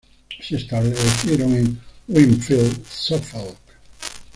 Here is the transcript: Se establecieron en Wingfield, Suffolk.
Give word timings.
Se 0.39 0.55
establecieron 0.55 1.53
en 1.53 1.79
Wingfield, 2.07 2.83
Suffolk. 2.89 3.55